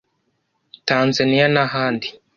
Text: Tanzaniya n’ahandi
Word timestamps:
Tanzaniya 0.87 1.47
n’ahandi 1.53 2.07